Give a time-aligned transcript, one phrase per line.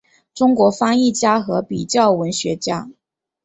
[0.33, 2.89] 中国翻译家和比较文学家。